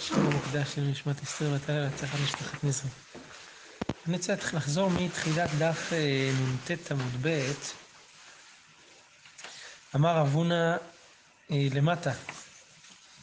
[0.00, 2.90] שלום המוקדש לנשמת אסתר ותלה להצלחת משפחת נזרי.
[4.06, 7.50] אני רוצה לחזור מתחילת דף נ"ט עמוד ב',
[9.96, 10.76] אמר רב הונא
[11.50, 12.10] למטה,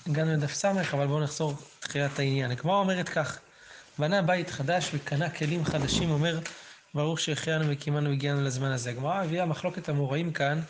[0.07, 2.51] הגענו לדף ס', אבל בואו נחזור לתחילת העניין.
[2.51, 3.39] הגמרא אומרת כך,
[3.99, 6.39] בנה בית חדש וקנה כלים חדשים, אומר
[6.93, 8.89] ברוך שהחיינו וקימנו והגיענו לזמן הזה.
[8.89, 10.61] הגמרא הביאה מחלוקת אמוראים כאן,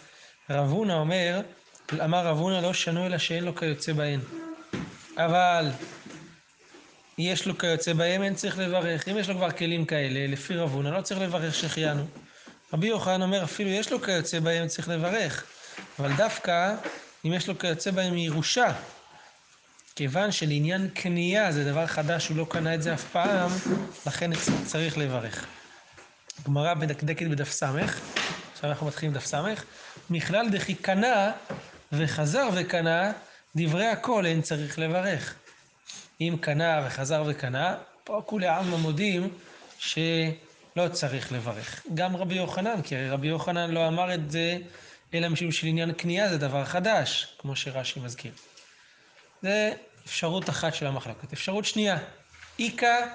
[0.49, 1.41] רב הונא אומר,
[1.93, 4.19] אמר רב הונא לא שנו אלא שאין לו כיוצא בהן.
[5.17, 5.69] אבל
[7.17, 9.07] יש לו כיוצא בהם, אין צריך לברך.
[9.07, 12.05] אם יש לו כבר כלים כאלה, לפי רב הונא, לא צריך לברך שהחיינו.
[12.73, 15.43] רבי יוחנן אומר, אפילו יש לו כיוצא בהם, צריך לברך.
[15.99, 16.75] אבל דווקא,
[17.25, 18.73] אם יש לו כיוצא בהם מירושה,
[19.95, 23.51] כיוון שלעניין קנייה זה דבר חדש, הוא לא קנה את זה אף פעם,
[24.07, 24.31] לכן
[24.65, 25.45] צריך לברך.
[26.45, 29.33] גמרא מדקדקת בדף ס', עכשיו אנחנו מתחילים בדף ס',
[30.09, 31.31] מכלל דכי קנה
[31.91, 33.11] וחזר וקנה,
[33.55, 35.35] דברי הכל אין צריך לברך.
[36.21, 39.29] אם קנה וחזר וקנה, פה כולי עלמא מודים
[39.79, 41.83] שלא צריך לברך.
[41.93, 44.57] גם רבי יוחנן, כי רבי יוחנן לא אמר את זה,
[45.13, 48.31] אלא משום שלעניין קנייה זה דבר חדש, כמו שרש"י מזכיר.
[49.41, 49.73] זה
[50.05, 51.33] אפשרות אחת של המחלוקת.
[51.33, 51.97] אפשרות שנייה,
[52.59, 53.07] איכא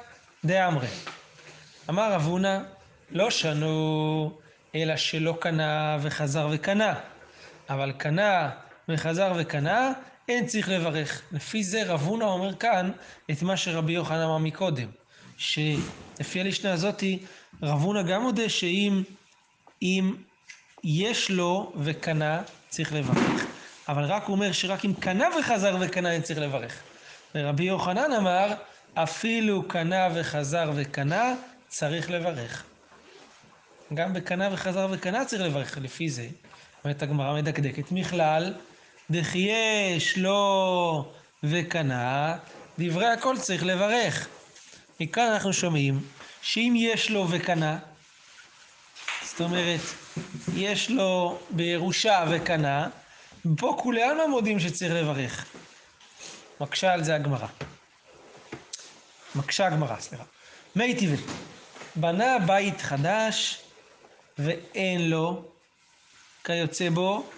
[0.44, 0.88] דאמרי.
[1.90, 2.58] אמר רב הונא,
[3.10, 4.38] לא שנו,
[4.74, 6.94] אלא שלא קנה וחזר וקנה.
[7.68, 8.50] אבל קנה
[8.88, 9.92] וחזר וקנה,
[10.28, 11.22] אין צריך לברך.
[11.32, 12.90] לפי זה רב הונא אומר כאן
[13.30, 14.88] את מה שרבי יוחנן אמר מקודם,
[15.36, 17.18] שלפי הלשנה הזאתי,
[17.62, 19.02] רב הונא גם מודה שאם
[19.82, 20.14] אם
[20.84, 23.46] יש לו וקנה, צריך לברך.
[23.88, 26.82] אבל רק הוא אומר שרק אם קנה וחזר וקנה, אין צריך לברך.
[27.34, 28.54] ורבי יוחנן אמר,
[28.94, 31.34] אפילו קנה וחזר וקנה,
[31.68, 32.64] צריך לברך.
[33.94, 36.28] גם בקנה וחזר וקנה צריך לברך, לפי זה.
[36.84, 38.54] אומרת הגמרא מדקדקת, מכלל
[39.12, 39.48] דכי
[39.96, 42.36] יש לו וקנה,
[42.78, 44.28] דברי הכל צריך לברך.
[45.00, 46.00] מכאן אנחנו שומעים
[46.42, 47.78] שאם יש לו וקנה,
[49.24, 49.80] זאת אומרת,
[50.54, 52.88] יש לו בירושה וקנה,
[53.58, 55.46] פה עלמא מודים שצריך לברך.
[56.60, 57.46] מקשה על זה הגמרא.
[59.34, 60.24] מקשה הגמרא, סליחה.
[60.76, 61.16] מי טבעי,
[61.96, 63.62] בנה בית חדש
[64.38, 65.44] ואין לו
[66.44, 67.30] כיוצא בו,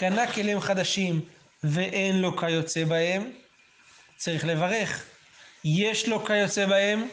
[0.00, 1.20] קנה כלים חדשים
[1.64, 3.30] ואין לו כיוצא בהם,
[4.16, 5.04] צריך לברך.
[5.64, 7.08] יש לו כיוצא בהם,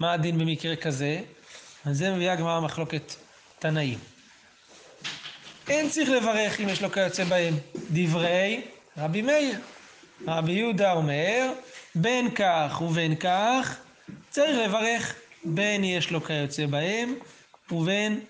[0.00, 1.20] מה הדין במקרה כזה?
[1.84, 3.14] אז זה מביאה גמרא מחלוקת
[3.58, 3.98] תנאים.
[5.68, 7.54] אין צריך לברך אם יש לו כיוצא בהם.
[7.90, 8.62] דברי
[8.98, 9.60] רבי מאיר.
[10.26, 11.52] רבי יהודה אומר,
[11.94, 13.76] בין כך ובין כך
[14.30, 17.14] צריך לברך, בין יש לו כיוצא בהם
[17.70, 18.20] ובין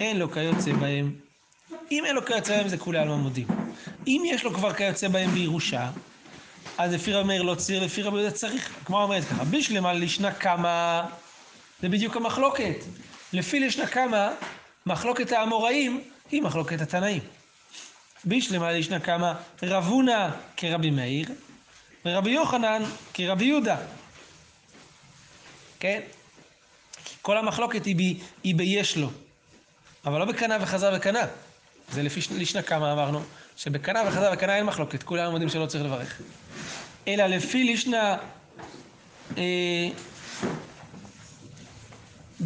[0.00, 1.24] אין לו כיוצא בהם.
[1.90, 3.46] אם אין לו כיוצא בהם זה כולי עלמא מודים.
[4.06, 5.90] אם יש לו כבר כיוצא בהם בירושה,
[6.78, 8.70] אז לפי רבי מאיר לא צריך, לפי רבי יהודה צריך.
[8.84, 11.06] כמו אומרת ככה, בשלמה לשנה כמה,
[11.82, 12.76] זה בדיוק המחלוקת.
[13.32, 14.32] לפי לשנה כמה,
[14.86, 17.22] מחלוקת האמוראים היא מחלוקת התנאים.
[18.24, 21.28] בשלמה לשנה כמה, רב הונא כרבי מאיר,
[22.04, 22.82] ורבי יוחנן
[23.14, 23.76] כרבי יהודה.
[25.80, 26.00] כן?
[27.22, 29.10] כל המחלוקת היא, ב, היא ביש לו,
[30.06, 31.26] אבל לא בקנה וחזר וקנה.
[31.92, 33.20] זה לפי לשנה כמה אמרנו,
[33.56, 36.20] שבקנה וחזר וקנה אין מחלוקת, כולם יודעים שלא צריך לברך.
[37.08, 38.16] אלא לפי לשנה,
[39.36, 39.42] אה,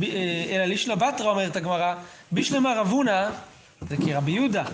[0.02, 1.94] אה, אלא לשנה בתרא אומרת הגמרא,
[2.32, 3.28] בשלמה רב הונא,
[3.88, 4.64] זה כרבי יהודה.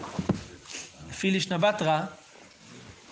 [1.10, 2.00] לפי לשנה בתרא,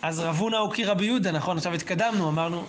[0.03, 1.57] אז רב הונא הוא כרבי יהודה, נכון?
[1.57, 2.65] עכשיו התקדמנו, אמרנו,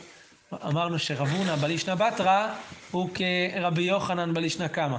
[0.66, 2.48] אמרנו שרב הונא בלישנה בתרא
[2.92, 4.98] הוא כרבי יוחנן בלישנה קמא.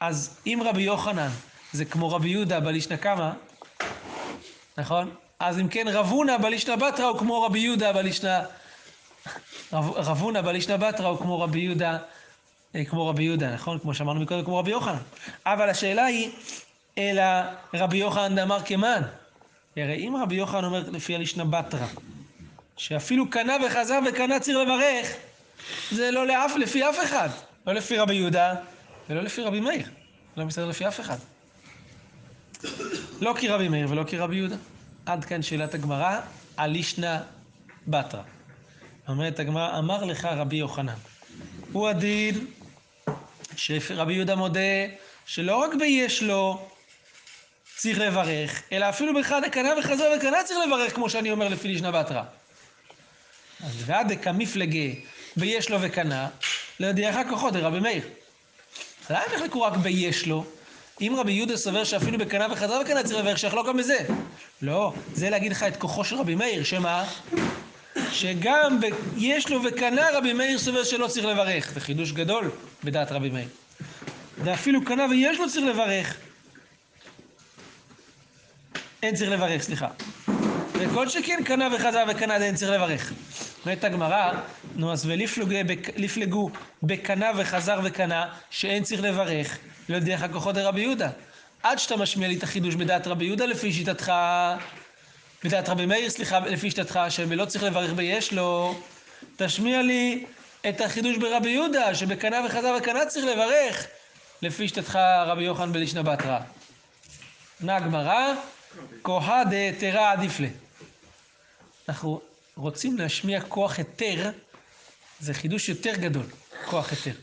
[0.00, 1.30] אז אם רבי יוחנן
[1.76, 3.30] זה כמו רבי יהודה בלישנה קמא,
[4.78, 5.14] נכון?
[5.40, 8.42] אז אם כן רב הונא בלישנה בתרא הוא כמו רבי יהודה בלישנה...
[9.72, 11.98] רב הונא בלישנה בתרא הוא כמו רבי יהודה,
[12.88, 13.78] כמו רבי יהודה, נכון?
[13.78, 14.98] כמו שאמרנו מקודם, כמו רבי יוחנן.
[15.46, 16.30] אבל השאלה היא,
[16.98, 17.22] אלא
[17.74, 19.02] רבי יוחנן דאמר כמן.
[19.76, 21.86] הרי אם רבי יוחנן אומר לפי הלישנה בתרא,
[22.76, 25.12] שאפילו קנה וחזר וקנה צריך לברך,
[25.90, 27.28] זה לא לאף, לפי אף אחד.
[27.66, 28.54] לא לפי רבי יהודה
[29.08, 29.86] ולא לפי רבי מאיר.
[30.36, 31.16] לא מסתדר לפי אף אחד.
[33.20, 34.56] לא כרבי מאיר ולא כרבי יהודה.
[35.06, 36.20] עד כאן שאלת הגמרא,
[36.56, 37.22] הלישנה
[37.86, 38.22] בתרא.
[39.08, 40.94] אומרת הגמרא, אמר לך רבי יוחנן,
[41.72, 42.46] הוא הדין
[43.56, 44.60] שרבי יהודה מודה
[45.26, 46.68] שלא רק ביש לו
[47.76, 51.92] צריך לברך, אלא אפילו באחד הקנה וחזר וקנה צריך לברך, כמו שאני אומר לפי לישנה
[51.92, 52.22] בתרא.
[53.64, 55.00] אז ועד דקה מפלגה
[55.36, 56.28] ביש לו וקנה,
[56.80, 58.02] להודיעך כוחות דרבי מאיר.
[59.10, 60.44] למה יחלקו רק ביש לו?
[61.00, 63.98] אם רבי יהודה סובר שאפילו בקנה וחזר וקנה צריך לברך, שיחלוק גם בזה.
[64.62, 67.04] לא, זה להגיד לך את כוחו של רבי מאיר, שמה?
[68.12, 68.84] שגם ב...
[69.16, 71.72] יש לו וקנה רבי מאיר סובר שלא צריך לברך.
[71.72, 72.50] זה חידוש גדול
[72.84, 73.48] בדעת רבי מאיר.
[74.44, 76.16] ואפילו קנה ויש לו צריך לברך.
[79.02, 79.88] אין צריך לברך, סליחה.
[80.78, 83.12] וכל שכן קנה וחזר וקנה אין צריך לברך.
[83.64, 84.32] אומרת הגמרא,
[84.74, 86.50] נו אז ולפלגו
[86.82, 89.58] בקנה וחזר וקנה, שאין צריך לברך,
[89.88, 91.10] לא דרך הכוחות דרבי יהודה.
[91.62, 94.12] עד שאתה משמיע לי את החידוש בדעת רבי יהודה לפי שיטתך,
[95.44, 98.80] בדעת רבי מאיר, סליחה, לפי שיטתך, שבלא צריך לברך ביש לו,
[99.36, 100.24] תשמיע לי
[100.68, 103.86] את החידוש ברבי יהודה, שבקנה וחזר וקנה צריך לברך,
[104.42, 106.38] לפי שיטתך רבי יוחנן בלישנא בתרא.
[107.60, 108.32] עונה הגמרא,
[109.02, 110.48] כוחה דהתרה עדיף לה.
[111.88, 112.20] אנחנו
[112.56, 114.30] רוצים להשמיע כוח היתר,
[115.20, 116.26] זה חידוש יותר גדול,
[116.64, 117.20] כוח היתר.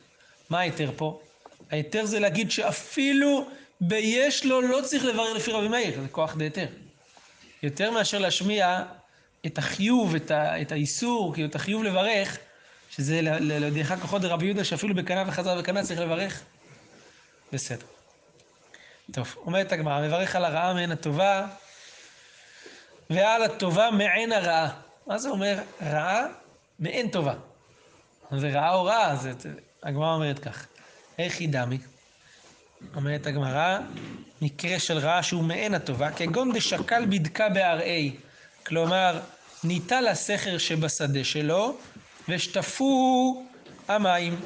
[0.50, 1.22] מה ההיתר פה?
[1.72, 3.48] ההיתר זה להגיד שאפילו
[3.82, 6.66] ביש לו לא צריך לברר לפי רבי מאיר, זה כוח דהיתר.
[7.64, 8.84] יותר מאשר להשמיע
[9.46, 12.38] את החיוב, את, ה, את האיסור, כאילו את החיוב לברך,
[12.90, 16.42] שזה להודיעך כוחות דרבי יהודה, שאפילו בקנה וחזר וקנה צריך לברך.
[17.54, 17.86] בסדר.
[19.12, 21.48] טוב, אומרת הגמרא, מברך על הרעה מעין הטובה,
[23.14, 24.70] ועל הטובה מעין הרעה.
[25.08, 26.26] מה זה אומר רעה
[26.80, 27.34] מעין טובה?
[28.38, 29.16] זה רעה או רעה?
[29.16, 29.32] זה,
[29.84, 30.68] הגמרא אומרת כך.
[31.20, 31.78] איך היא דמי?
[32.96, 33.80] אומרת הגמרא,
[34.42, 38.16] מקרה של רעה שהוא מעין הטובה, כגון דשקל בדקה בהראי.
[38.66, 39.20] כלומר,
[39.64, 41.78] ניטל הסכר שבשדה שלו,
[42.30, 43.44] ושטפו
[43.88, 44.40] המים.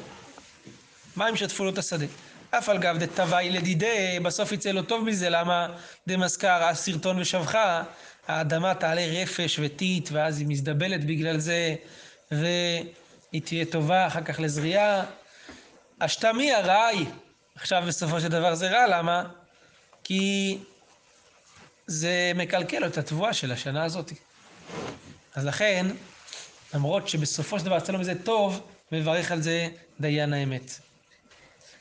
[1.16, 2.06] מים שטפו לו את השדה.
[2.50, 5.68] אף על גב דתוואי לדידי, בסוף יצא לו טוב מזה, למה
[6.08, 7.82] דמזכר הסרטון ושבחה,
[8.28, 11.74] האדמה תעלה רפש וטיט, ואז היא מזדבלת בגלל זה,
[12.30, 15.04] והיא תהיה טובה אחר כך לזריעה.
[16.00, 17.04] השתמי הרעי,
[17.54, 19.24] עכשיו בסופו של דבר זה רע, למה?
[20.04, 20.58] כי
[21.86, 24.12] זה מקלקל את התבואה של השנה הזאת.
[25.34, 25.86] אז לכן,
[26.74, 29.68] למרות שבסופו של דבר יצא לו מזה טוב, מברך על זה
[30.00, 30.78] דיין האמת.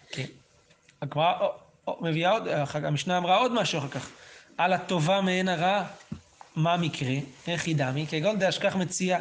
[0.10, 0.26] כן.
[1.02, 1.34] הגמרא
[2.02, 4.10] מביאה עוד, המשנה אמרה עוד משהו אחר כך.
[4.58, 5.84] על הטובה מעין הרע,
[6.58, 7.16] מה המקרה?
[7.48, 8.06] איך ידמי?
[8.10, 9.20] כגון דאשכח מציאה.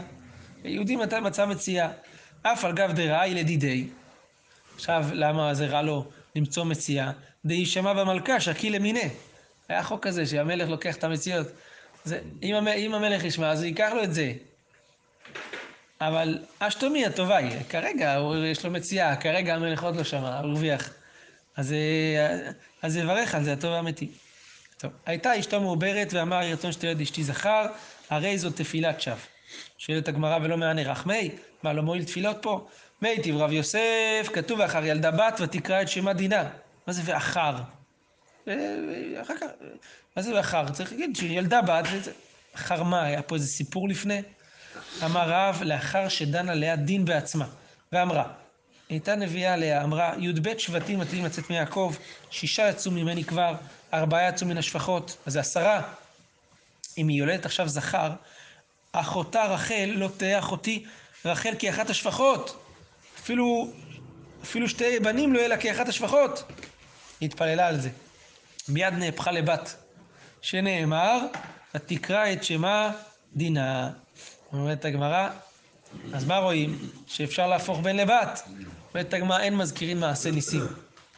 [0.64, 1.88] יהודי מצא מציאה.
[2.42, 3.86] אף על גב דרעי לדידי.
[4.74, 6.04] עכשיו, למה זה רע לו
[6.36, 7.12] למצוא מציאה?
[7.44, 9.08] דהישמע במלכה שקי למיניה.
[9.68, 11.46] היה חוק כזה שהמלך לוקח את המציאות.
[12.04, 14.32] זה, אם, המ, אם המלך ישמע, אז ייקח לו את זה.
[16.00, 20.50] אבל אשתומי הטובה היא, כרגע הוא, יש לו מציאה, כרגע המלך עוד לא שמע, הוא
[20.50, 20.90] הרוויח.
[21.56, 22.50] אז, אה,
[22.82, 24.08] אז יברך על זה, הטוב האמיתי.
[24.78, 27.66] טוב, הייתה אשתו מעוברת ואמר רצון שתלד אשתי זכר,
[28.10, 29.16] הרי זאת תפילת שווא.
[29.78, 31.30] שואלת הגמרא ולא מענה רחמי,
[31.62, 32.66] מה לא מועיל תפילות פה?
[33.02, 36.44] מי טיב רב יוסף, כתוב אחר ילדה בת ותקרא את שמה דינה.
[36.86, 37.54] מה זה ואחר?
[39.22, 39.46] אחר כך,
[40.16, 40.68] מה זה ואחר?
[40.68, 41.84] צריך להגיד שילדה בת,
[42.54, 43.02] אחר מה?
[43.02, 44.22] היה פה איזה סיפור לפני?
[45.04, 47.46] אמר רב, לאחר שדנה לאה דין בעצמה,
[47.92, 48.24] ואמרה,
[48.88, 51.94] הייתה נביאה עליה, אמרה, י"ב שבטים מתאים לצאת מיעקב,
[52.30, 53.54] שישה יצאו ממני כבר,
[53.94, 55.82] ארבעה יצאו מן השפחות, אז זה עשרה.
[56.98, 58.10] אם היא יולדת עכשיו זכר,
[58.92, 60.84] אחותה רחל לא תהיה אחותי
[61.24, 62.62] רחל כאחת השפחות.
[63.18, 63.72] אפילו,
[64.42, 66.42] אפילו שתי בנים לא יהיה לה כאחת השפחות.
[67.20, 67.90] היא התפללה על זה.
[68.68, 69.76] מיד נהפכה לבת,
[70.40, 71.18] שנאמר,
[71.74, 72.92] ותקרא את שמה
[73.34, 73.90] דינה.
[74.52, 75.28] אומרת הגמרא,
[76.12, 76.78] אז מה רואים?
[77.06, 78.48] שאפשר להפוך בן לבת.
[78.94, 80.66] אומרת הגמרא, אין מזכירים מעשה ניסים.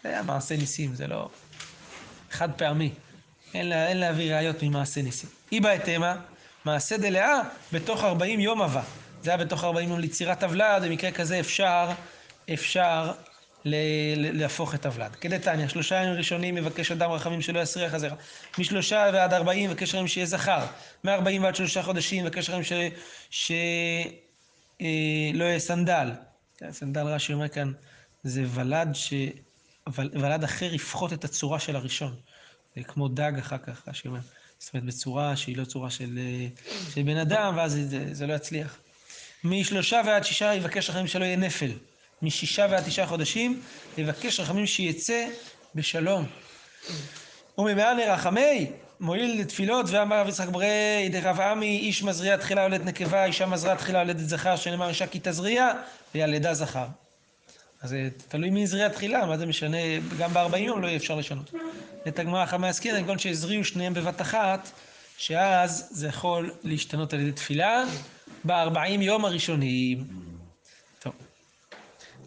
[0.02, 1.28] זה היה מעשה ניסים, זה לא
[2.30, 2.90] חד פעמי.
[3.54, 5.30] אין, לה, אין להביא ראיות ממעשה ניסים.
[5.50, 6.16] היא בהתאמה,
[6.64, 7.40] מעשה דלאה,
[7.72, 8.82] בתוך 40 יום עבה.
[9.22, 11.90] זה היה בתוך 40 יום ליצירת הוולד, במקרה כזה אפשר,
[12.52, 13.12] אפשר
[14.14, 15.16] להפוך את הוולד.
[15.16, 18.14] כדתניא, שלושה ימים ראשונים יבקש אדם רחמים שלא יסריח הזרע.
[18.58, 20.66] משלושה ועד ארבעים יבקש רחמים שיהיה זכר.
[21.04, 23.56] מארבעים ועד שלושה חודשים יבקש רחמים שלא.
[24.80, 26.10] אה, לא יהיה סנדל.
[26.70, 27.72] סנדל רש"י אומר כאן,
[28.22, 29.12] זה ולד ש...
[29.94, 32.14] ולד אחר יפחות את הצורה של הראשון.
[32.76, 34.20] זה כמו דג אחר כך, רש"י אומר.
[34.58, 36.46] זאת אומרת, בצורה שהיא לא צורה של, אה,
[36.94, 38.78] של בן אדם, ואז זה, זה לא יצליח.
[39.44, 41.70] משלושה ועד שישה יבקש רחמים שלא יהיה נפל.
[42.22, 43.60] משישה ועד תשעה חודשים,
[43.98, 45.26] לבקש רחמים שיצא
[45.74, 46.26] בשלום.
[47.58, 53.24] וממען רחמי, מועיל לתפילות, ואמר רב יצחק ברי, דרב עמי, איש מזריע תחילה יולדת נקבה,
[53.24, 55.72] אישה מזריעה תחילה יולדת זכר, שנאמר אישה כי תזריע,
[56.14, 56.86] וילדה זכר.
[57.82, 59.78] אז זה תלוי מי הזריע תחילה, מה זה משנה,
[60.18, 61.50] גם בארבעים יום לא יהיה אפשר לשנות.
[62.08, 64.70] את הגמרא חמה הזכיר, כגון שהזריעו שניהם בבת אחת,
[65.18, 67.84] שאז זה יכול להשתנות על ידי תפילה
[68.44, 70.04] בארבעים יום הראשונים.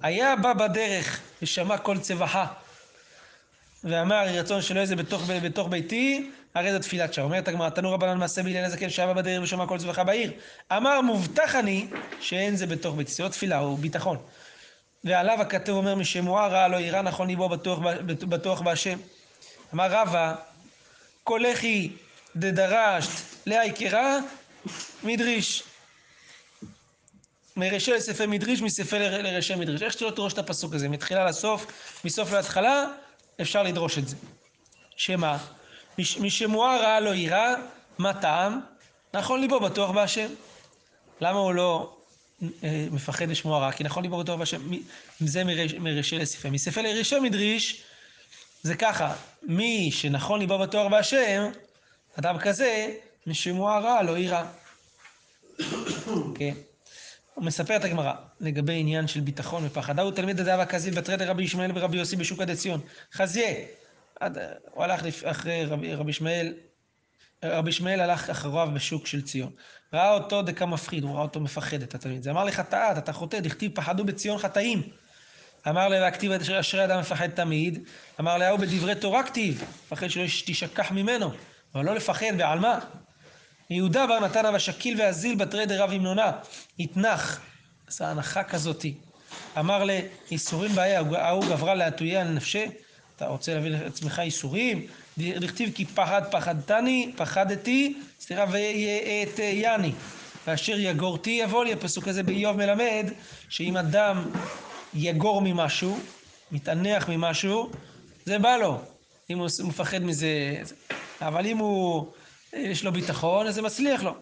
[0.01, 2.45] היה בא בדרך ושמע קול צווחה,
[3.83, 7.25] ואמר, רצון שלא יהיה בתוך, בתוך ביתי, הרי זו תפילת שעה.
[7.25, 10.31] אומרת הגמרא, תנו רבנן מעשה בהלל הזקן שבה בדרך ושמע כל צבחה בעיר.
[10.71, 11.87] אמר מובטח אני
[12.19, 13.11] שאין זה בתוך ביתי.
[13.11, 14.17] זה לא תפילה, הוא ביטחון.
[15.03, 18.99] ועליו הכתוב אומר משמועה רעה לא יראה נכון ליבו בטוח, בטוח בהשם.
[19.73, 20.35] אמר רבא,
[21.23, 21.91] כל לכי
[22.35, 23.09] דדרשת
[23.45, 24.19] לאי קרא
[25.03, 25.63] מדריש.
[27.57, 29.81] מראשי לספר מדריש, מספר לראשי מדריש.
[29.81, 31.65] איך שלא תדרוש את הפסוק הזה, מתחילה לסוף,
[32.05, 32.85] מסוף להתחלה,
[33.41, 34.15] אפשר לדרוש את זה.
[34.95, 35.37] שמה?
[35.97, 37.55] משמועה רעה לא יירא,
[37.97, 38.59] מה טעם?
[39.13, 40.27] נכון ליבו בטוח בהשם.
[41.21, 41.97] למה הוא לא
[42.91, 43.71] מפחד לשמוע רע?
[43.71, 44.71] כי נכון ליבו בטוח בהשם.
[45.19, 45.43] זה
[45.79, 46.49] מראשי לספר.
[46.49, 47.83] מספר לראשי מדריש,
[48.63, 51.51] זה ככה, מי שנכון ליבו בטוח בהשם,
[52.19, 52.93] אדם כזה,
[53.27, 54.43] משמועה רע לא יירא.
[56.35, 56.53] כן.
[57.33, 59.99] הוא מספר את הגמרא לגבי עניין של ביטחון ופחד.
[59.99, 62.79] הוא תלמיד הדאבה כזיב בתרד רבי ישמעאל ורבי יוסי בשוקא דציון.
[63.13, 63.53] חזיה.
[64.71, 66.53] הוא הלך אחרי רבי ישמעאל,
[67.43, 69.51] רבי ישמעאל הלך אחריו בשוק של ציון.
[69.93, 72.27] ראה אותו דקה מפחיד, הוא ראה אותו מפחד את התלמיד.
[72.27, 74.81] אמר לך טעת, אתה חוטא, דכתיב פחדו בציון חטאים.
[75.67, 77.79] אמר לה להכתיב אשרי אדם מפחד תמיד.
[78.19, 81.31] אמר לה, הוא בדברי תורה כתיב, מפחד שלא תשכח ממנו.
[81.75, 82.79] אבל לא לפחד, ועל מה?
[83.69, 86.31] יהודה בר נתן אבא שקיל ואזיל בתרי דרב המנונה,
[86.79, 87.41] התנח,
[87.87, 88.93] עשה הנחה כזאתי.
[89.59, 92.65] אמר לאיסורים בעיה, ההוא גברה להטויה על נפשי,
[93.15, 94.87] אתה רוצה להביא לעצמך איסורים?
[95.17, 99.91] דכתיב כי פחד פחדתני, פחדתי, סליחה, ואת יני.
[100.47, 103.05] ואשר יגורתי יבוא לי, הפסוק הזה באיוב מלמד,
[103.49, 104.29] שאם אדם
[104.93, 105.99] יגור ממשהו,
[106.51, 107.69] מתענח ממשהו,
[108.25, 108.79] זה בא לו,
[109.29, 110.61] אם הוא מפחד מזה.
[111.21, 112.05] אבל אם הוא
[112.53, 114.15] יש לו ביטחון, אז זה מצליח לו.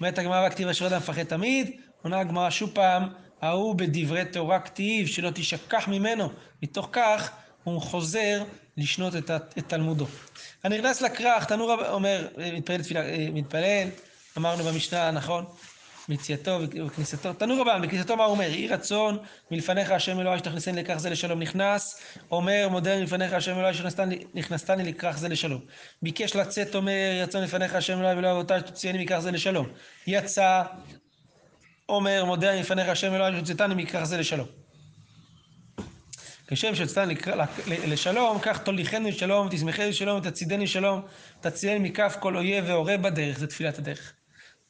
[0.00, 1.70] אומרת הגמרא בכתיב אשר אדם מפחד תמיד,
[2.02, 3.08] עונה הגמרא שוב פעם,
[3.42, 6.28] ההוא בדברי תורה כתיב, שלא תשכח ממנו.
[6.62, 7.30] מתוך כך
[7.64, 8.44] הוא חוזר
[8.76, 10.06] לשנות את, את תלמודו.
[10.64, 13.02] הנכנס לכרך, תנור אומר, מתפלל תפילה,
[13.32, 13.88] מתפלל,
[14.38, 15.44] אמרנו במשנה, נכון?
[16.08, 17.32] מיציאתו וכניסתו.
[17.32, 18.44] תנו רבן, בכניסתו מה הוא אומר?
[18.44, 19.18] יהי רצון
[19.50, 21.42] מלפניך השם אלוהי שתכניסני לכרך זה לשלום.
[21.42, 22.00] נכנס,
[22.30, 25.60] אומר מודה מלפניך השם אלוהי שנכנסתני לכרך זה לשלום.
[26.02, 29.68] ביקש לצאת, אומר רצון לפניך השם אלוהי ולא אבותיי שתוציאני מכרך זה לשלום.
[30.06, 30.62] יצא,
[31.88, 34.63] אומר מודה מלפניך השם אלוהי שהוצאתני מכרך זה לשלום.
[36.46, 37.14] כשם שהוצאתני
[37.66, 41.02] לשלום, כך תוליכני לשלום, תשמחני לשלום, תצידני לשלום,
[41.40, 44.12] תצילני מכף כל אויב ועורב בדרך, זה תפילת הדרך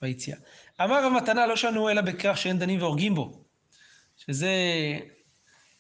[0.03, 0.37] ביציאה.
[0.81, 3.45] אמר רב מתנה לא שנו אלא בכרך שאין דנים והורגים בו.
[4.17, 4.51] שזה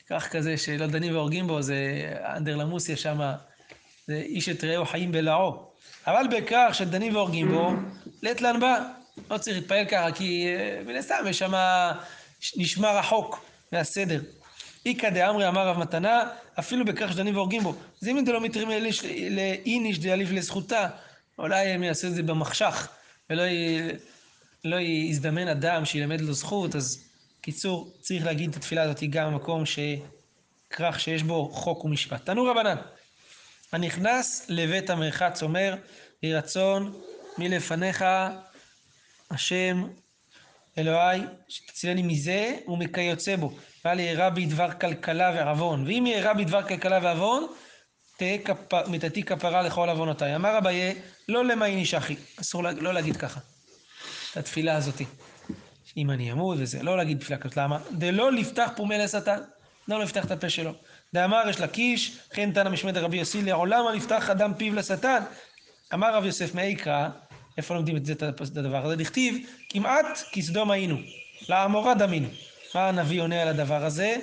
[0.06, 1.76] כרך כזה שלא דנים והורגים בו, זה
[2.36, 3.36] אנדרלמוסיה שמה,
[4.06, 5.72] זה איש את רעהו חיים בלעו.
[6.06, 7.72] אבל בכרך שדנים והורגים בו,
[8.22, 8.78] לית לן בא.
[9.30, 11.52] לא צריך להתפעל ככה, כי אה, מן הסתם יש שם
[12.56, 14.20] נשמע רחוק מהסדר.
[14.86, 16.24] איכא דאמרי אמר רב מתנה,
[16.58, 17.74] אפילו בכרך שדנים והורגים בו.
[18.02, 18.68] אז אם דלא מתרים
[19.30, 20.88] לאיניש דאליף לזכותה,
[21.38, 22.88] אולי הם יעשו את זה במחשך,
[23.30, 23.42] ולא
[24.64, 27.04] לא יזדמן אדם שילמד לו זכות, אז
[27.40, 32.26] קיצור, צריך להגיד את התפילה הזאת גם במקום שכרך שיש בו חוק ומשפט.
[32.26, 32.76] תנו רבנן,
[33.72, 35.76] הנכנס לבית המרחץ אומר,
[36.22, 37.00] יהי רצון
[37.38, 38.04] מלפניך
[39.30, 39.88] השם
[40.78, 43.52] אלוהי, שתצילני מזה ומכיוצא בו,
[43.84, 45.86] ואל יארע בי דבר כלכלה ועוון.
[45.86, 47.46] ואם יארע בי דבר כלכלה ועוון,
[48.16, 48.36] תהא
[48.86, 50.36] מיתתי כפרה לכל עוונותיי.
[50.36, 50.94] אמר אביי,
[51.28, 52.16] לא למאי נשכי.
[52.40, 53.40] אסור לא להגיד ככה.
[54.32, 55.00] את התפילה הזאת.
[55.96, 57.78] אם אני אמור וזה, לא להגיד תפילה כזאת, למה?
[57.92, 59.38] דלא לפתח פומי לשטן,
[59.88, 60.72] לא לפתח את הפה שלו.
[61.14, 65.22] דאמר יש לקיש, כן תנא משמד רבי יוסי, לעולם יפתח אדם פיו לשטן.
[65.94, 67.08] אמר רב יוסף מאיקרא,
[67.58, 68.96] איפה לומדים את זה, את הדבר הזה?
[68.96, 70.96] דכתיב, כמעט כסדום היינו,
[71.48, 72.28] לעמורה דמינו.
[72.74, 74.16] מה הנביא עונה על הדבר הזה?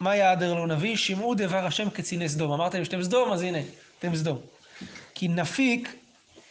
[0.00, 0.96] מה יעדר לו נביא?
[0.96, 2.52] שמעו דבר השם קציני סדום.
[2.52, 3.58] אמרתם שאתם סדום, אז הנה,
[3.98, 4.38] אתם סדום.
[5.14, 5.96] כי נפיק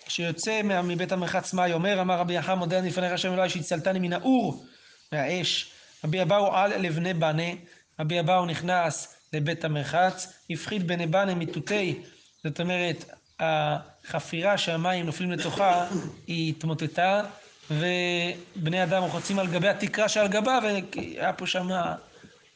[0.08, 4.14] שיוצא מבית המרחץ מאי, אומר, אמר רבי יחם, מודה אני לפניך השם אלוהי שהצלתני מן
[4.14, 4.66] האור,
[5.12, 5.72] מהאש.
[6.04, 7.52] רבי אבאו על לבני בנה,
[8.00, 12.00] רבי אבאו נכנס לבית המרחץ, הפחיד בני בנה מיתותי,
[12.44, 13.06] זאת אומרת,
[13.40, 15.88] החפירה שהמים נופלים לתוכה,
[16.28, 17.24] היא התמוטטה,
[17.72, 21.70] ובני אדם רוחצים על גבי התקרה שעל גבה, והיה פה שם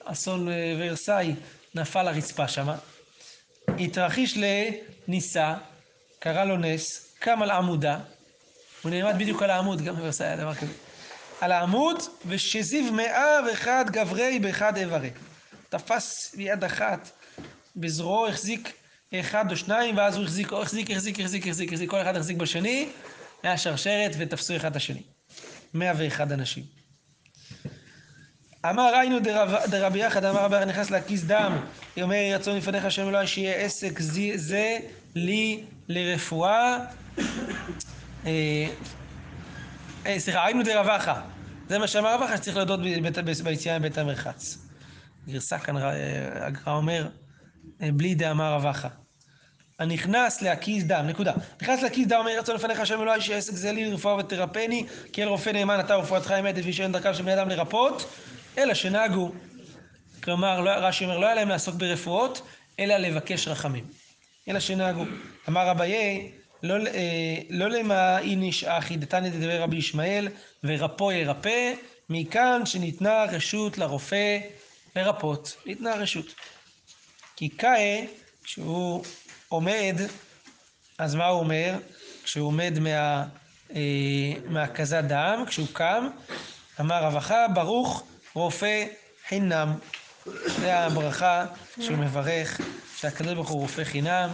[0.03, 0.47] אסון
[0.79, 1.35] ורסאי,
[1.75, 2.67] נפל הרצפה שם.
[3.67, 5.53] התרחיש לניסה,
[6.19, 7.99] קרא לו נס, קם על עמודה,
[8.81, 10.73] הוא נעמד בדיוק על העמוד, גם בוורסאי היה דבר כזה.
[11.41, 15.09] על העמוד, ושזיו מאה ואחד גברי באחד איברי.
[15.69, 17.11] תפס ביד אחת,
[17.75, 18.73] בזרועו החזיק
[19.15, 22.89] אחד או שניים, ואז הוא החזיק, החזיק, החזיק, החזיק, החזיק, החזיק, כל אחד החזיק בשני,
[23.43, 25.01] היה שרשרת ותפסו אחד את השני.
[25.73, 26.63] מאה ואחד אנשים.
[28.69, 29.17] אמר היינו
[29.69, 31.57] דרבי יחד, אמר רבי נכנס להקיס דם,
[32.01, 33.99] אומר רצון לפניך השם אלוהי שיהיה עסק
[34.35, 34.77] זה
[35.15, 36.77] לי לרפואה,
[38.25, 38.67] אה,
[40.05, 41.21] אה, סליחה, היינו דרבחה.
[41.69, 42.79] זה מה שאמר רבחה, שצריך להודות
[43.43, 44.57] ביציאה מבית המרחץ.
[45.27, 47.07] גרסה כאן, אה, הגר"א אומר,
[47.79, 48.87] בלי דאמר רבחה.
[49.83, 51.33] הנכנס להקיז דם, נקודה.
[51.61, 55.27] נכנס להקיז דם, אומר רצון לפניך השם אלוהי שעסק זה לי לרפואה ותרפני, כי אל
[55.27, 58.05] רופא נאמן אתה רפואתך אמת לפי שאין דרכם של בני אדם לרפות,
[58.57, 59.31] אלא שנהגו.
[60.23, 62.41] כלומר, לא, רש"י אומר, לא היה להם לעסוק ברפואות,
[62.79, 63.85] אלא לבקש רחמים.
[64.47, 65.03] אלא שנהגו.
[65.49, 66.31] אמר אביי,
[66.63, 70.27] לא, אה, לא למה איניש אחי דתניא דדבר רבי ישמעאל,
[70.63, 71.73] ורפו ירפא,
[72.09, 74.39] מכאן שניתנה רשות לרופא
[74.95, 75.55] לרפות.
[75.65, 76.25] ניתנה רשות.
[77.35, 78.03] כי קאה,
[78.43, 79.03] כשהוא
[79.53, 79.95] עומד,
[80.97, 81.75] אז מה הוא אומר?
[82.23, 83.23] כשהוא עומד מה,
[83.75, 83.81] אה,
[84.47, 86.07] מהקזת דם, כשהוא קם,
[86.79, 88.85] אמר רווחה, ברוך רופא
[89.27, 89.73] חינם.
[90.45, 91.45] זה הברכה
[91.81, 92.61] שהוא מברך,
[92.97, 94.29] שהקדוש ברוך הוא רופא חינם,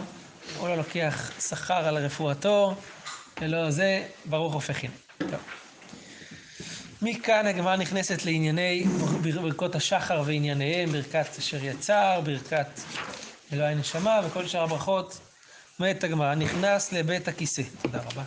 [0.58, 2.74] הוא לא לוקח שכר על רפואתו,
[3.40, 4.94] ולא זה, ברוך רופא חינם.
[5.18, 5.40] טוב.
[7.02, 8.84] מכאן הגמרא נכנסת לענייני
[9.22, 12.80] ברכות השחר וענייניהם, ברכת אשר יצר, ברכת
[13.52, 15.18] אלוהי נשמה וכל שאר הברכות.
[15.78, 18.22] אומרת הגמרא, נכנס לבית הכיסא, תודה רבה.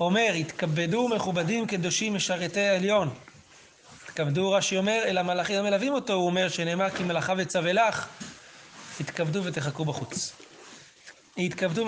[0.00, 3.14] אומר, התכבדו מכובדים קדושים משרתי העליון.
[4.04, 8.08] התכבדו, רש"י אומר, אל המלאכים המלווים אותו, הוא אומר שנאמר כי מלאכיו יצווה לך,
[9.00, 10.32] התכבדו ותחכו בחוץ.
[11.38, 11.86] התכבדו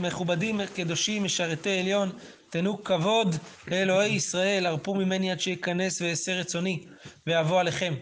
[0.00, 2.12] מכובדים קדושים משרתי עליון,
[2.50, 3.36] תנו כבוד
[3.66, 6.84] לאלוהי ישראל, הרפו ממני עד שיכנס ואעשה רצוני,
[7.26, 7.94] ואבוא עליכם.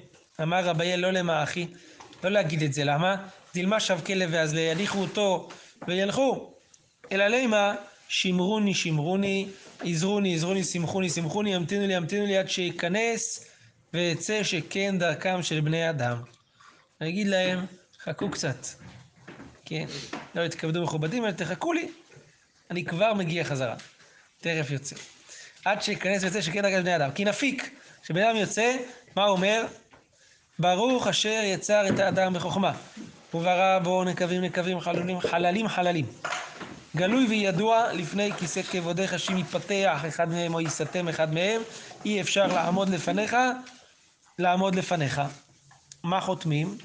[0.43, 1.67] אמר רבי לא למה אחי,
[2.25, 3.17] לא להגיד את זה, למה?
[3.55, 5.49] דילמה שב כלב ואזלה, יניחו אותו
[5.89, 6.55] וילכו.
[7.13, 7.75] אלא לימה,
[8.09, 9.49] שמרוני שמרוני,
[9.81, 13.45] עזרוני עזרוני, שמחוני שמחוני, ימתינו לי ימתינו לי עד שיכנס
[13.95, 16.17] ויצא שכן דרכם של בני אדם.
[17.03, 17.67] אגיד להם,
[18.03, 18.67] חכו קצת.
[19.65, 19.87] כן,
[20.35, 21.89] לא יתכבדו מכובדים, אלא תחכו לי,
[22.71, 23.75] אני כבר מגיע חזרה.
[24.41, 24.97] תכף יוצא.
[25.65, 27.11] עד שיכנס ויצא שכן דרכם של בני אדם.
[27.11, 27.71] כי נפיק,
[28.03, 28.77] כשבן אדם יוצא,
[29.17, 29.67] מה הוא אומר?
[30.59, 32.73] ברוך אשר יצר את האדם בחוכמה.
[33.35, 36.07] וברא בו נקבים נקבים חלולים חללים חללים.
[36.97, 41.63] גלוי וידוע לפני כיסא כבודיך שאם יתפתח אחד מהם או ייסתם אחד מהם,
[42.05, 43.37] אי אפשר לעמוד לפניך,
[44.39, 45.23] לעמוד לפניך.
[46.03, 46.79] מה חותמים?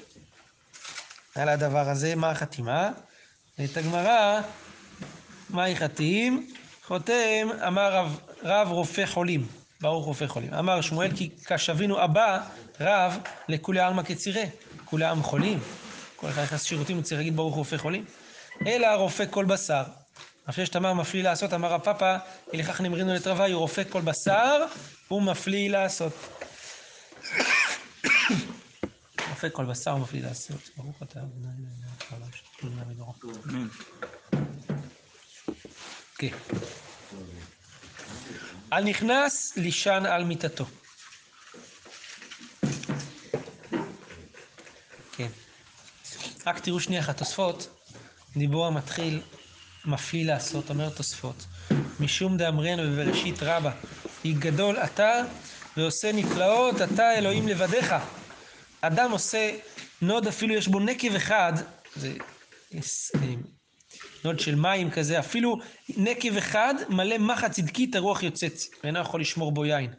[1.34, 2.90] על הדבר הזה, מה החתימה?
[3.64, 4.40] את הגמרא,
[5.50, 6.46] מה יחתים?
[6.86, 9.46] חותם, אמר רב, רב רופא חולים,
[9.80, 10.54] ברוך רופא חולים.
[10.54, 12.40] אמר שמואל כי כשבינו אבא
[12.80, 14.44] רב לכולי עלמא כצירה,
[14.84, 15.58] כולי עם חולים.
[16.20, 18.04] כל אחד נכנס לשירותים הוא צריך להגיד ברוך רופא חולים.
[18.66, 19.82] אלא רופא כל בשר.
[20.48, 22.16] אף שיש תמר מפליא לעשות, אמר הפאפה,
[22.52, 24.64] לכך נמרינו לתרווי, הוא רופא כל בשר,
[25.08, 26.12] הוא מפליא לעשות.
[29.28, 30.70] רופא כל בשר, הוא מפליא לעשות.
[30.76, 31.20] ברוך אתה,
[36.18, 36.36] כן.
[38.72, 40.64] הנכנס לישן על מיטתו.
[46.46, 47.68] רק תראו שנייה אחת, תוספות,
[48.36, 49.20] דיבור המתחיל
[49.84, 51.46] מפליא לעשות, אומר תוספות,
[52.00, 53.72] משום דאמרנו בבראשית רבה,
[54.24, 55.22] היא גדול אתה
[55.76, 57.94] ועושה נפלאות אתה אלוהים לבדך.
[58.80, 59.50] אדם עושה
[60.02, 61.52] נוד אפילו יש בו נקב אחד,
[61.96, 62.12] זה
[64.24, 65.56] נוד של מים כזה, אפילו
[65.88, 68.52] נקב אחד מלא מחט סדקית הרוח יוצאת,
[68.84, 69.90] ואינו יכול לשמור בו יין.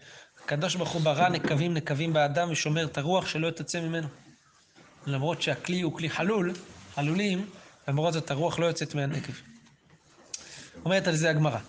[0.44, 4.08] הקדוש ברוך הוא ברא נקבים נקבים באדם ושומר את הרוח שלא תצא ממנו.
[5.06, 6.54] למרות שהכלי הוא כלי חלול,
[6.96, 7.50] חלולים,
[7.88, 9.34] למרות זאת הרוח לא יוצאת מהנקב.
[10.86, 11.60] אומרת על זה הגמרא.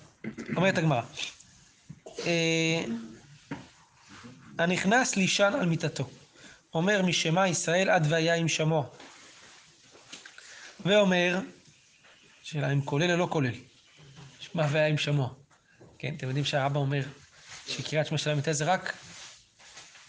[0.56, 1.02] אומרת הגמרא.
[2.18, 2.84] אה,
[4.58, 6.08] הנכנס לישן על מיטתו.
[6.74, 8.84] אומר משמע ישראל עד והיה עם שמוע.
[10.86, 11.40] ואומר,
[12.42, 13.54] שאלה אם כולל או לא כולל.
[14.40, 15.28] שמע והיה עם שמוע.
[15.98, 17.02] כן, אתם יודעים שהרבא אומר
[17.68, 18.96] שקריאת שמע של המיטה זה רק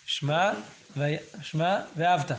[0.06, 0.52] שמע,
[1.42, 2.32] שמע ואהבת.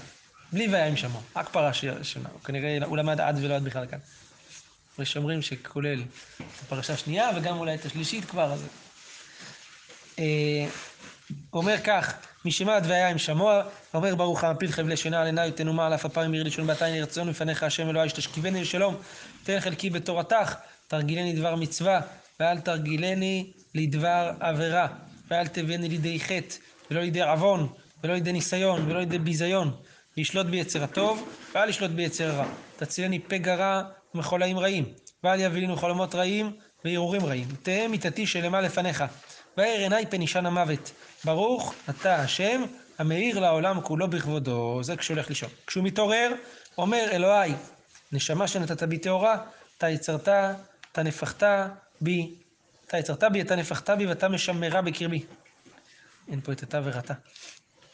[0.52, 1.20] בלי והיה עם שמוע.
[1.37, 2.28] רק פרש שמה.
[2.44, 3.98] כנראה הוא למד עד ולא עד בכלל כאן.
[4.98, 6.02] יש אומרים שכולל
[6.37, 8.66] את הפרשה השנייה וגם אולי את השלישית כבר, אז...
[10.18, 10.66] אה,
[11.50, 13.62] הוא אומר כך, משמעת והיה עם שמוע,
[13.94, 17.28] אומר ברוך המפיל חבלי שינה על עיניי ותנומה על אף אפיים עיר לשון בעתיים ירצון
[17.28, 18.96] לפניך השם אלוהי שתשכיבני לשלום,
[19.44, 20.54] תן חלקי בתורתך,
[20.88, 22.00] תרגילני דבר מצווה,
[22.40, 24.88] ואל תרגילני לדבר עבירה,
[25.30, 26.57] ואל תבני לידי חטא,
[26.90, 27.68] ולא לידי עוון,
[28.04, 29.76] ולא לידי ניסיון, ולא לידי ביזיון,
[30.16, 32.46] לשלוט ביצר הטוב, ואל לשלוט ביצר הרע.
[32.77, 33.83] תצילני פגע רע
[34.14, 34.85] ומחולאים רעים,
[35.24, 36.53] ואל יבילינו חלומות רעים
[36.85, 37.48] והרהורים רעים.
[37.62, 39.05] תהא מיתתי שלמה לפניך,
[39.57, 40.92] ואר עיניי פן אישן המוות.
[41.24, 42.62] ברוך אתה השם
[42.98, 44.83] המאיר לעולם כולו בכבודו.
[44.83, 45.48] זה כשהוא הולך לישון.
[45.66, 46.33] כשהוא מתעורר,
[46.79, 47.53] אומר אלוהי,
[48.12, 49.37] נשמה שנתת בי טהורה,
[49.79, 50.29] אתה יצרת
[50.92, 51.42] אתה נפחת
[52.00, 52.35] בי,
[52.87, 55.24] אתה יצרת בי, אתה נפחת בי ואתה משמרה בקרבי.
[56.29, 57.14] אין פה את אתה ורתה.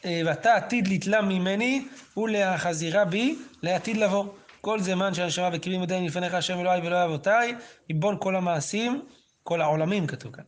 [0.05, 1.87] אה, ואתה עתיד לתלם ממני
[2.17, 4.25] ולהחזירה בי לעתיד לבוא.
[4.61, 7.55] כל זמן שהנשמה בקרבי מדי מלפניך השם אלוהי ואלוהי אבותיי,
[7.89, 9.05] יבון כל המעשים,
[9.43, 10.43] כל העולמים כתוב כאן.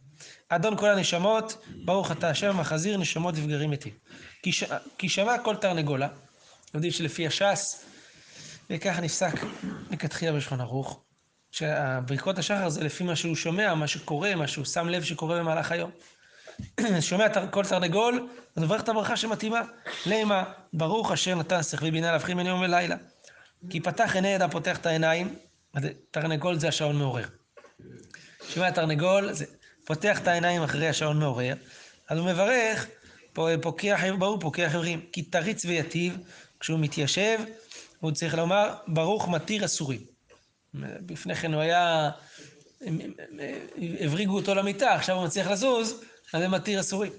[0.49, 3.93] אדון כל הנשמות, ברוך אתה השם המחזיר נשמות וגרים מתים.
[4.97, 6.07] כי שמע כל תרנגולה,
[6.73, 7.85] יודעים שלפי הש"ס,
[8.69, 9.33] וככה נפסק
[9.91, 11.03] לכתחילה בשולחן ערוך,
[11.51, 15.71] שברכות השחר זה לפי מה שהוא שומע, מה שקורה, מה שהוא שם לב שקורה במהלך
[15.71, 15.91] היום.
[17.01, 19.61] שומע כל תרנגול, אז מברך את הברכה שמתאימה.
[20.05, 22.95] למה ברוך אשר נתן שכלי בינה להבחין בין יום ולילה.
[23.69, 25.35] כי פתח עיני אדם פותח את העיניים,
[26.11, 27.25] תרנגול זה השעון מעורר.
[28.49, 29.45] שומע תרנגול, זה
[29.85, 31.53] פותח את העיניים אחרי השעון מעורר,
[32.09, 32.87] אז הוא מברך,
[33.61, 36.17] פוקח, ברור פוקח עברים, כי תריץ ויטיב,
[36.59, 37.39] כשהוא מתיישב,
[37.99, 40.01] הוא צריך לומר, ברוך מתיר אסורים.
[41.09, 42.09] לפני כן הוא היה,
[43.99, 47.11] הבריגו אותו למיטה, עכשיו הוא מצליח לזוז, אז זה מתיר אסורים.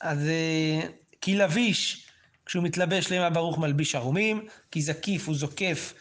[0.00, 0.88] אז אה,
[1.20, 2.06] כי לביש,
[2.46, 5.94] כשהוא מתלבש למה ברוך מלביש ערומים, כי זקיף הוא זוקף,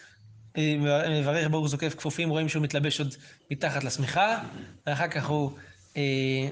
[0.57, 0.75] אה,
[1.21, 3.15] מברך ברוך זוקף כפופים, רואים שהוא מתלבש עוד
[3.51, 4.43] מתחת לשמיכה,
[4.87, 5.51] ואחר כך הוא,
[5.97, 6.47] אה,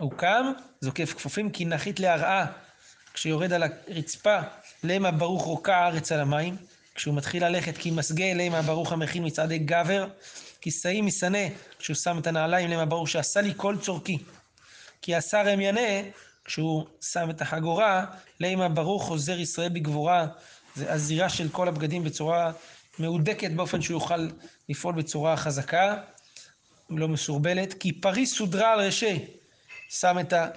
[0.00, 2.46] הוא קם, זוקף כפופים, כי נחית להרעה,
[3.14, 4.38] כשיורד על הרצפה,
[4.84, 6.56] למה ברוך רוקע הארץ על המים,
[6.94, 10.08] כשהוא מתחיל ללכת, כי מסגה למה ברוך המכין מצעדי גבר,
[10.60, 11.46] כי שאים משנא,
[11.78, 14.18] כשהוא שם את הנעליים למה ברוך שעשה לי כל צורכי.
[15.02, 16.02] כי השר הם ינא,
[16.44, 18.04] כשהוא שם את החגורה,
[18.40, 20.26] לימה ברוך חוזר ישראל בגבורה,
[20.74, 22.52] זה הזירה של כל הבגדים בצורה
[22.98, 24.28] מהודקת באופן שהוא יוכל
[24.68, 25.96] לפעול בצורה חזקה,
[26.90, 29.24] לא מסורבלת, כי פריס סודרה על ראשי,
[29.88, 30.48] שם את, ה,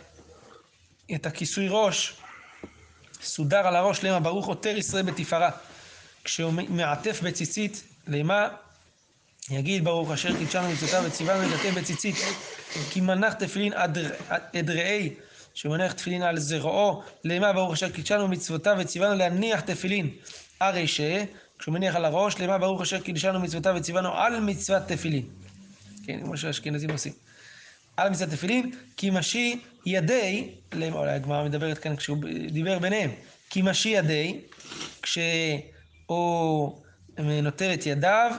[1.15, 2.13] את הכיסוי ראש,
[3.23, 5.49] סודר על הראש, למה ברוך עותר ישראל בתפארה.
[6.23, 8.49] כשהוא מעטף בציצית, למה
[9.52, 12.16] יגיד ברוך אשר קידשנו מצוותיו וציוונו לדעתם בציצית,
[12.92, 13.74] כי מנח תפילין
[14.54, 15.14] עד רעי,
[15.54, 20.10] שמנח תפילין על זרועו, למה ברוך אשר קידשנו מצוותיו וציוונו להניח תפילין.
[20.60, 21.02] הרי ש...
[21.62, 25.26] כשהוא מניח על הראש, למה ברוך אשר קידשנו מצוותיו וציוונו על מצוות תפילין.
[26.06, 27.14] כן, כמו שהאשכנזים עושים.
[27.98, 30.50] על מצוות תפילין, כי משי ידי,
[30.92, 32.18] אולי הגמרא מדברת כאן כשהוא
[32.52, 33.12] דיבר ביניהם,
[33.50, 34.40] כי משי ידי,
[35.02, 36.82] כשהוא
[37.20, 38.32] נוטל את ידיו,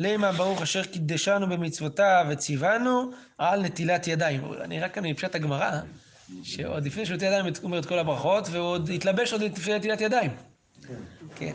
[0.00, 4.52] למה ברוך אשר קידשנו במצוותיו וציוונו על נטילת ידיים.
[4.60, 5.80] אני רק כאן מפשט הגמרא,
[6.42, 9.78] שעוד לפני שהוא נטל ידיים הוא אומר את כל הברכות, והוא עוד התלבש עוד לפני
[9.78, 10.30] נטילת ידיים.
[11.36, 11.52] כן.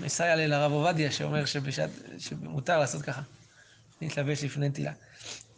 [0.00, 3.22] מסייע לי לרב עובדיה שאומר שבשעת, שמותר לעשות ככה,
[4.02, 4.92] להתלבש לפני נטילה.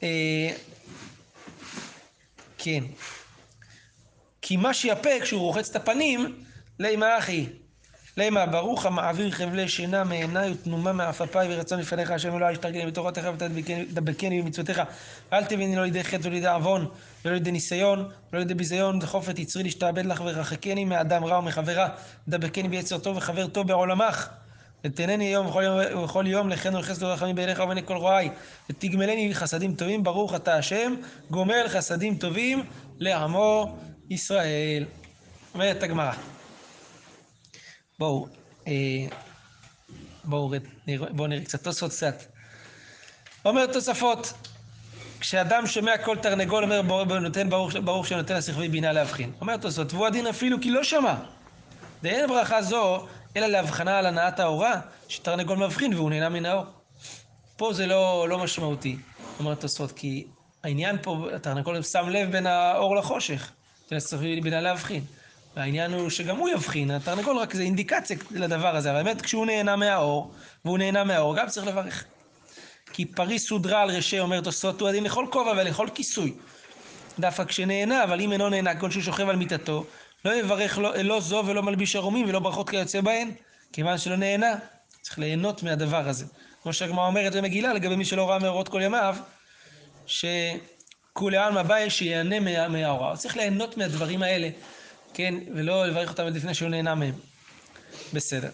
[0.02, 0.50] אה,
[2.58, 2.84] כן.
[4.42, 6.44] כי מה שיפה כשהוא רוחץ את הפנים,
[6.78, 7.46] לימה אחי.
[8.18, 12.10] לימה ברוך המעביר חבלי שינה מעיניי ותנומה מעפפיי ורצון לפניך.
[12.10, 14.82] השם אלוהי שתרגני בתורתך ותדבקני במצוותיך.
[15.32, 16.88] ואל תביני לא לידי חטא ולידי עוון
[17.24, 17.98] ולא לידי ניסיון
[18.32, 21.88] ולא לידי ביזיון וחופת יצרי להשתעבד לך ורחקני מאדם רע ומחברה.
[22.28, 24.28] ודבקני ביצר טוב וחבר טוב בעולמך.
[24.84, 25.46] ותנני יום
[26.04, 28.30] וכל יום, לכן ולחסד ורחמים בעיניך ובעיני כל רועי.
[28.70, 30.94] ותגמלני חסדים טובים ברוך אתה השם
[31.30, 32.62] גומל חסדים טובים
[32.98, 33.76] לעמו
[34.10, 34.84] ישראל.
[35.54, 36.12] אומרת הגמרא
[37.98, 38.26] בואו,
[38.66, 38.72] אה,
[40.24, 40.52] בואו
[41.10, 42.22] בוא נראה קצת תוספות קצת.
[43.44, 44.32] אומר תוספות,
[45.20, 49.32] כשאדם שומע כל תרנגול אומר נותן ברוך, ברוך שנותן לשכבי בינה להבחין.
[49.40, 51.14] אומר תוספות, והוא הדין אפילו כי לא שמע.
[52.02, 53.06] ואין ברכה זו
[53.36, 56.64] אלא להבחנה על הנעת האורה, שתרנגול מבחין והוא נהנה מן האור.
[57.56, 58.96] פה זה לא, לא משמעותי,
[59.38, 60.26] אומר תוספות, כי
[60.64, 63.52] העניין פה, התרנגול שם לב בין האור לחושך,
[63.90, 65.04] בין השכבי בינה להבחין.
[65.56, 69.76] והעניין הוא שגם הוא יבחין, התרנגול רק זה אינדיקציה לדבר הזה, אבל באמת כשהוא נהנה
[69.76, 70.32] מהאור,
[70.64, 72.04] והוא נהנה מהאור, גם צריך לברך.
[72.92, 76.34] כי פריס סודרה על ראשי, אומר תוספות, הדין לכל כובע ולכל כיסוי.
[77.18, 79.84] דווקא כשנהנה, אבל אם אינו נהנה, כל שהוא שוכב על מיטתו,
[80.24, 83.30] לא יברך לא, לא זו ולא מלביש ערומים ולא ברכות כיוצא בהן,
[83.72, 84.54] כיוון שלא נהנה.
[85.02, 86.24] צריך ליהנות מהדבר הזה.
[86.62, 89.16] כמו שהגמרא אומרת במגילה לגבי מי שלא ראה מאורות כל ימיו,
[90.06, 93.16] שכולי עלמא באי שיהנה מהאורה.
[93.16, 94.48] צריך ליהנות מהדברים האלה.
[95.16, 97.14] כן, ולא לברך אותם לפני שהוא נהנה מהם.
[98.12, 98.50] בסדר.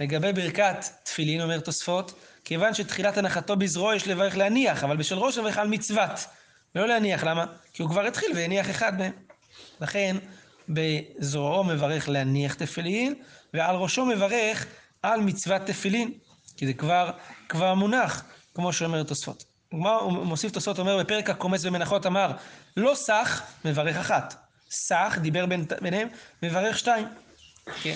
[0.00, 2.12] לגבי ברכת תפילין, אומר תוספות,
[2.44, 6.10] כיוון שתחילת הנחתו בזרוע יש לברך להניח, אבל בשל ראש לברך על מצוות.
[6.74, 7.46] ולא להניח, למה?
[7.72, 9.12] כי הוא כבר התחיל והניח אחד מהם.
[9.80, 10.16] לכן,
[10.68, 13.14] בזרועו מברך להניח תפילין,
[13.54, 14.66] ועל ראשו מברך
[15.02, 16.12] על מצוות תפילין,
[16.56, 17.10] כי זה כבר,
[17.48, 19.44] כבר מונח, כמו שאומר תוספות.
[19.70, 22.32] הוא מוסיף תוספות, אומר בפרק הקומץ במנחות, אמר,
[22.76, 24.41] לא סך, מברך אחת.
[24.72, 26.08] סך, דיבר בין, ביניהם,
[26.42, 27.08] מברך שתיים.
[27.82, 27.94] כן.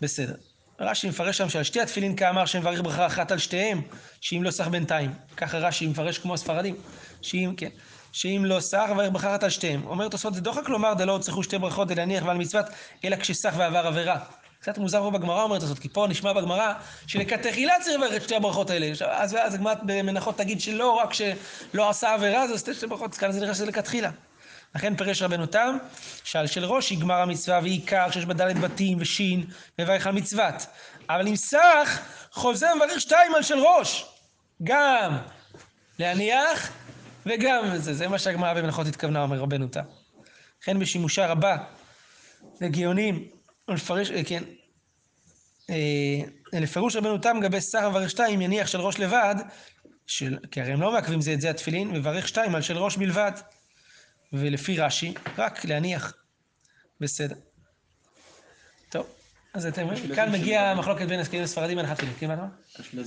[0.00, 0.34] בסדר.
[0.80, 3.82] רש"י מפרש שם שעל שתי התפילין כאמר שמברך ברכה אחת על שתיהם,
[4.20, 5.14] שאם לא סך בינתיים.
[5.36, 6.76] ככה רש"י מפרש כמו הספרדים,
[7.22, 7.68] שאם, כן,
[8.12, 9.86] שאם לא סך, מברך ברכה אחת על שתיהם.
[9.86, 12.66] אומר תוספות, זה דוחק לומר דלא צריכו שתי ברכות דלהניח ועל מצוות,
[13.04, 14.18] אלא כשסך ועבר עבירה.
[14.60, 16.72] קצת מוזר פה בגמרא אומרת הזאת, כי פה נשמע בגמרא
[17.06, 18.92] שלכתחילה צריך לברך את שתי הברכות האלה.
[19.10, 23.40] אז ואז הגמרא במנחות תגיד שלא רק שלא עשה עבירה, זה שתי ברכות, כאן זה
[23.40, 24.10] נראה שזה לכתחילה.
[24.74, 25.76] לכן פירש רבנו תם,
[26.24, 29.44] שעל של ראש יגמר המצווה ועיקר שיש בה דלת בתים ושין,
[29.78, 30.66] מברך על מצוות.
[31.08, 32.00] אבל אם סך,
[32.32, 34.06] חוזר מברך שתיים על של ראש.
[34.64, 35.18] גם
[35.98, 36.72] להניח
[37.26, 37.94] וגם זה.
[37.94, 39.80] זה מה שהגמרא במנחות התכוונה, אומר רבנו תם.
[40.62, 41.56] לכן בשימושה רבה
[42.60, 43.28] לגאונים,
[43.68, 44.42] ולפרש, אה, כן,
[45.70, 49.34] אה, לפירוש רבנו תם לגבי סך מברך שתיים, יניח של ראש לבד,
[50.06, 52.96] של, כי הרי הם לא מעכבים זה את זה התפילין, מברך שתיים על של ראש
[52.96, 53.32] בלבד.
[54.32, 56.14] ולפי רש"י, רק להניח.
[57.00, 57.34] בסדר.
[58.88, 59.06] טוב,
[59.54, 62.14] אז אתם, כאן מגיע המחלוקת בין הסכמים לספרדים והנחת תפילין.
[62.18, 62.48] כן, מה?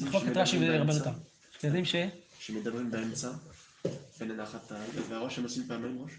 [0.01, 1.13] מחלוקת רש"י ורבנותם.
[1.59, 1.95] אתם ש...
[2.39, 3.29] שמדברים באמצע,
[4.19, 4.75] בין הנחת ה...
[5.09, 6.11] והראש הם עושים פעמיים ראש?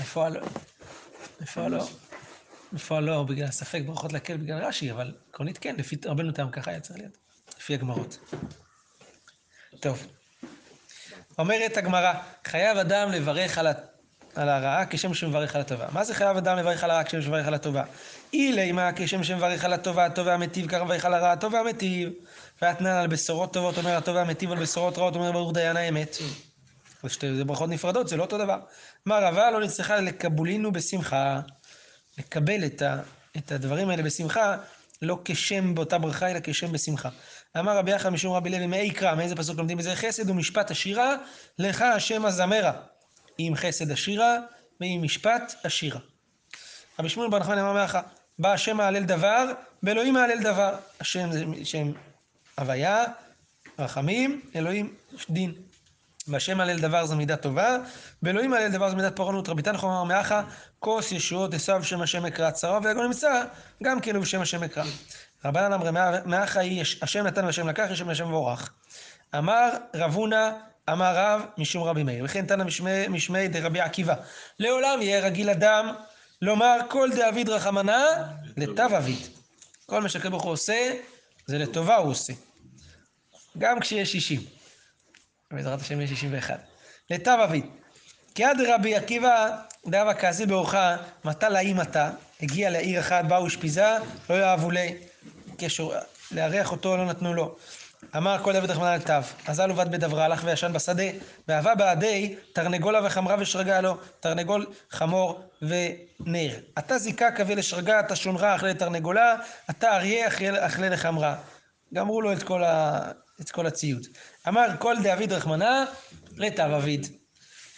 [0.00, 0.46] בפועל לא.
[1.40, 1.88] בפועל לא.
[2.72, 6.70] בפועל לא, בגלל הספק ברכות להקל בגלל רש"י, אבל עקרונית כן, לפי רבנו תם ככה
[6.70, 7.18] היה צריך להיות.
[7.58, 8.18] לפי הגמרות.
[9.80, 10.06] טוב.
[11.38, 12.12] אומרת הגמרא,
[12.44, 13.66] חייב אדם לברך על
[14.34, 15.86] על הרעה כשם שמברך על הטובה.
[15.92, 17.82] מה זה חייב אדם לברך על הרעה כשם שמברך על הטובה?
[18.32, 22.08] אילי מה כשם שמברך על הטובה, הטוב והמטיב, ככה מברך על הרעה, הטוב והמטיב.
[22.62, 26.16] ואתנן על בשורות טובות אומר הטוב והמטיב, על בשורות רעות אומר ברוך דיין האמת.
[27.36, 28.58] זה ברכות נפרדות, זה לא אותו דבר.
[29.06, 31.40] מה רבה לא נצטרכה לקבולינו בשמחה.
[32.18, 33.00] לקבל את, ה,
[33.36, 34.56] את הדברים האלה בשמחה,
[35.02, 37.08] לא כשם באותה ברכה, אלא כשם בשמחה.
[37.58, 39.96] אמר רבי יחד משום רבי לוי, מאי קרא, מאיזה פסוק לומדים בזה?
[39.96, 41.14] חסד ומשפט השירה,
[41.58, 42.72] לך השם הזמרה.
[43.38, 44.36] עם חסד עשירה
[44.80, 46.00] ועם משפט עשירה.
[46.98, 48.00] רבי שמואל בר נחמן אמר מאחה,
[48.38, 50.76] בא השם מהלל דבר, באלוהים מהלל דבר.
[51.00, 51.92] השם זה שם
[52.58, 53.04] הוויה,
[53.78, 54.94] רחמים, אלוהים
[55.30, 55.52] דין.
[56.28, 57.78] והשם מהלל דבר זו מידה טובה,
[58.22, 59.48] באלוהים מהלל דבר זו מידת פורענות.
[59.48, 60.42] רבי תנחום אמר מאחה,
[60.78, 63.44] כוס ישועות עשיו שם השם אקרא צרה, ויגון נמצא
[63.82, 64.84] גם כן ובשם השם אקרא.
[65.44, 65.90] רבנן אמרי
[66.24, 68.72] מאחה היא השם נתן והשם לקח, השם מבורך.
[69.38, 70.50] אמר רב הונא
[70.90, 72.64] אמר רב משום רבי מאיר, וכן תנא
[73.08, 74.14] משמי דרבי עקיבא.
[74.58, 75.94] לעולם יהיה רגיל אדם
[76.42, 78.02] לומר כל דאביד רחמנא
[78.56, 79.18] לטב אביד.
[79.86, 80.92] כל מה שהקדוש ברוך הוא עושה,
[81.46, 82.32] זה לטובה הוא עושה.
[83.58, 84.40] גם כשיש שישים.
[85.50, 86.58] בעזרת השם יש שישים ואחד.
[87.10, 87.66] לטב אביד.
[88.34, 93.96] כי עד רבי עקיבא דאבה כעשי באורחה, מתה לאי מתה, הגיע לעיר אחת, באו אשפיזה,
[94.30, 94.98] לא יאהבו לי,
[96.30, 97.56] לארח אותו לא נתנו לו.
[98.16, 101.04] אמר כל דוד רחמנא לטב, אזל ובד בדברה, הלך וישן בשדה,
[101.48, 106.58] ואהבה בעדי, תרנגולה וחמרה ושרגה לו, תרנגול, חמור ונר.
[106.78, 109.34] אתה זיקה קווה לשרגה, אתה שונרה אכלה לתרנגולה,
[109.70, 110.28] אתה אריה
[110.66, 111.36] אכלה לחמרה.
[111.94, 113.00] גמרו לו את כל, ה...
[113.40, 114.06] את כל הציוד.
[114.48, 115.84] אמר כל דאביד רחמנא
[116.36, 117.06] לטב אביד.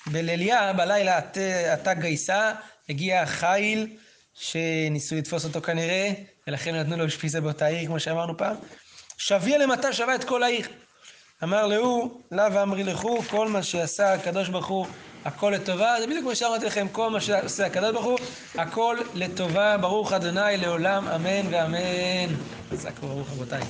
[0.06, 1.18] בליליה, בלילה
[1.74, 2.52] אתה גייסה,
[2.88, 3.96] הגיע חיל
[4.34, 6.10] שניסו לתפוס אותו כנראה,
[6.46, 8.56] ולכן נתנו לו אשפיזה באותה עיר, כמו שאמרנו פעם.
[9.18, 10.68] שוויה למטה שווה את כל העיר.
[11.42, 14.86] אמר להוא, לאו ואמרי לכו, כל מה שעשה הקדוש ברוך הוא,
[15.24, 15.96] הכל לטובה.
[16.00, 18.18] זה בדיוק מה שאמרתי לכם, כל מה שעשה הקדוש ברוך הוא,
[18.54, 19.76] הכל לטובה.
[19.76, 22.34] ברוך אדוני לעולם, אמן ואמן.
[22.70, 23.62] חזק וברוך רבותיי.